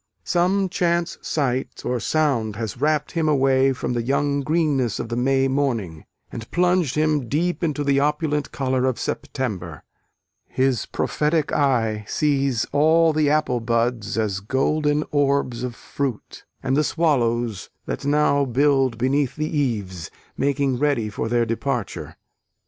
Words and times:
Some 0.23 0.67
chance 0.67 1.19
sight 1.21 1.85
or 1.85 1.99
sound 1.99 2.55
has 2.55 2.81
wrapt 2.81 3.11
him 3.11 3.29
away 3.29 3.71
from 3.71 3.93
the 3.93 4.01
young 4.01 4.39
greenness 4.41 4.97
of 4.99 5.09
the 5.09 5.15
May 5.15 5.47
morning, 5.47 6.05
and 6.31 6.49
plunged 6.49 6.95
him 6.95 7.29
deep 7.29 7.63
into 7.63 7.83
the 7.83 7.99
opulent 7.99 8.51
colour 8.51 8.85
of 8.85 8.97
September. 8.99 9.83
His 10.47 10.87
prophetic 10.87 11.51
eye 11.51 12.03
sees 12.07 12.65
all 12.71 13.13
the 13.13 13.29
apple 13.29 13.59
buds 13.59 14.17
as 14.17 14.39
golden 14.39 15.03
orbs 15.11 15.61
of 15.61 15.75
fruit, 15.75 16.45
and 16.63 16.75
the 16.75 16.83
swallows, 16.83 17.69
that 17.85 18.03
now 18.03 18.43
build 18.45 18.97
beneath 18.97 19.35
the 19.35 19.55
eaves, 19.55 20.09
making 20.35 20.79
ready 20.79 21.09
for 21.11 21.29
their 21.29 21.45
departure. 21.45 22.15